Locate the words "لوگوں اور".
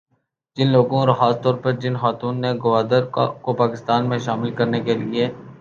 0.67-1.09